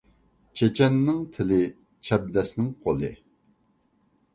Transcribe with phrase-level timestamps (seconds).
[0.61, 1.61] چېچەننىڭ تىلى،
[2.09, 3.17] چەبدەسنىڭ قولى